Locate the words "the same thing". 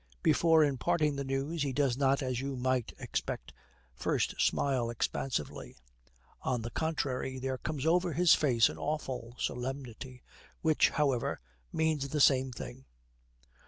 12.09-12.85